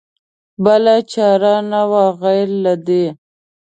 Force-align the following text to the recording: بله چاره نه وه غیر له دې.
بله 0.63 0.95
چاره 1.11 1.55
نه 1.71 1.81
وه 1.89 2.05
غیر 2.21 2.49
له 2.63 2.73
دې. 2.85 3.05